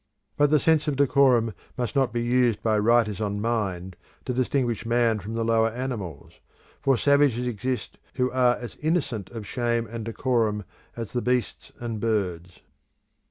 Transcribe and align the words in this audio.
But 0.35 0.49
the 0.49 0.57
sense 0.57 0.87
of 0.87 0.95
decorum 0.95 1.53
must 1.77 1.95
not 1.95 2.11
be 2.11 2.23
used 2.23 2.63
by 2.63 2.79
writers 2.79 3.21
on 3.21 3.39
Mind 3.39 3.95
to 4.25 4.33
distinguish 4.33 4.83
man 4.83 5.19
from 5.19 5.35
the 5.35 5.45
lower 5.45 5.69
animals, 5.69 6.39
for 6.81 6.97
savages 6.97 7.45
exist 7.45 7.99
who 8.15 8.31
are 8.31 8.55
as 8.55 8.77
innocent 8.77 9.29
of 9.29 9.45
shame 9.45 9.85
and 9.85 10.03
decorum 10.03 10.63
as 10.95 11.13
the 11.13 11.21
beasts 11.21 11.71
and 11.79 11.99
birds. 11.99 12.61